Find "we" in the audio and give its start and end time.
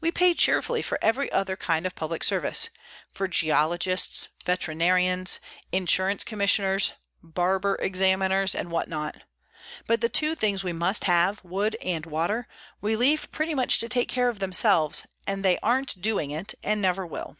0.00-0.10, 10.64-10.72, 12.80-12.96